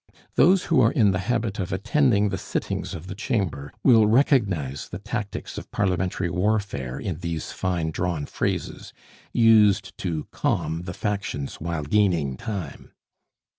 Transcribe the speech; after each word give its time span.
Those 0.33 0.63
who 0.63 0.81
are 0.81 0.91
in 0.91 1.11
the 1.11 1.19
habit 1.29 1.59
of 1.59 1.71
attending 1.71 2.29
the 2.29 2.37
sittings 2.39 2.95
of 2.95 3.05
the 3.05 3.13
Chamber 3.13 3.71
will 3.83 4.07
recognize 4.07 4.89
the 4.89 4.97
tactics 4.97 5.59
of 5.59 5.69
parliamentary 5.69 6.27
warfare 6.31 6.99
in 6.99 7.19
these 7.19 7.51
fine 7.51 7.91
drawn 7.91 8.25
phrases, 8.25 8.93
used 9.31 9.95
to 9.99 10.25
calm 10.31 10.85
the 10.85 10.95
factions 10.95 11.61
while 11.61 11.83
gaining 11.83 12.35
time. 12.35 12.93